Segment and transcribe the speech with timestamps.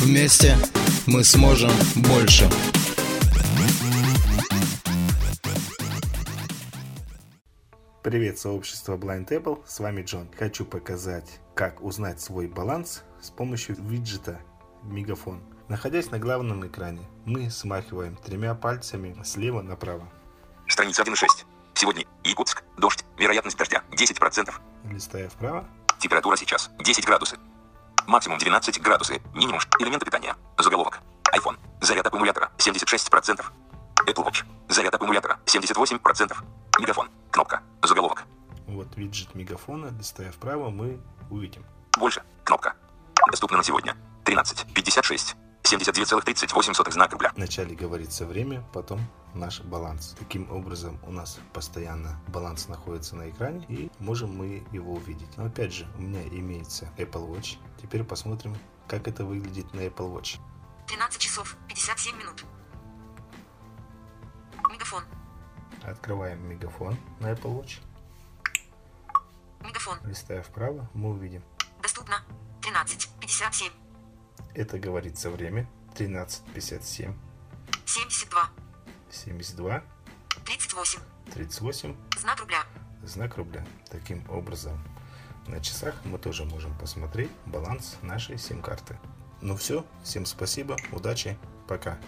[0.00, 0.56] Вместе
[1.06, 2.48] мы сможем больше.
[8.02, 10.30] Привет, сообщество Blind Apple, с вами Джон.
[10.38, 14.40] Хочу показать, как узнать свой баланс с помощью виджета
[14.84, 15.42] Мегафон.
[15.68, 20.08] Находясь на главном экране, мы смахиваем тремя пальцами слева направо.
[20.66, 21.26] Страница 1.6.
[21.74, 22.64] Сегодня Якутск.
[22.78, 23.04] Дождь.
[23.18, 24.50] Вероятность дождя 10%.
[24.90, 27.38] Листая вправо, Температура сейчас 10 градусов.
[28.10, 29.18] Максимум 12 градусов.
[29.34, 30.34] Минимум элементы питания.
[30.58, 30.98] Заголовок.
[31.32, 31.56] iPhone.
[31.80, 33.40] Заряд аккумулятора 76%.
[34.04, 34.44] Apple Watch.
[34.68, 36.36] Заряд аккумулятора 78%.
[36.80, 37.08] Мегафон.
[37.30, 37.62] Кнопка.
[37.84, 38.24] Заголовок.
[38.66, 41.64] вот виджет Мегафона, листая вправо, мы увидим.
[41.98, 42.24] Больше.
[42.42, 42.74] Кнопка.
[43.30, 43.94] Доступно на сегодня.
[44.24, 45.36] 13.56.
[45.62, 47.32] 72,38 знак рубля.
[47.36, 49.00] Вначале говорится время, потом
[49.34, 50.16] наш баланс.
[50.18, 55.36] Таким образом у нас постоянно баланс находится на экране и можем мы его увидеть.
[55.36, 57.58] Но опять же, у меня имеется Apple Watch.
[57.80, 58.56] Теперь посмотрим,
[58.88, 60.38] как это выглядит на Apple Watch.
[60.88, 62.44] 13 часов 57 минут.
[64.70, 65.04] Мегафон.
[65.82, 67.80] Открываем мегафон на Apple Watch.
[69.60, 69.98] Мегафон.
[70.04, 71.42] Листая вправо, мы увидим.
[71.82, 72.22] Доступно.
[72.62, 73.70] 13.57.
[74.54, 77.14] Это говорится время 13.57,
[77.86, 78.48] 72.
[79.10, 79.82] 72,
[80.44, 81.00] 38.
[81.32, 82.62] 38, Знак рубля.
[83.04, 83.64] знак рубля.
[83.90, 84.78] Таким образом,
[85.46, 88.98] на часах мы тоже можем посмотреть баланс нашей сим-карты.
[89.40, 91.98] Ну все, всем спасибо, удачи, пока.